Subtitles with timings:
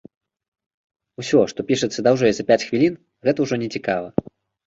[1.23, 2.93] Усё, што пішацца даўжэй за пяць хвілін,
[3.27, 4.07] гэта ўжо не цікава.